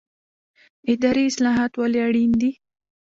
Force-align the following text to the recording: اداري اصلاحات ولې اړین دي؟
اداري 0.93 1.23
اصلاحات 1.31 1.71
ولې 1.75 1.99
اړین 2.07 2.31
دي؟ 2.41 2.51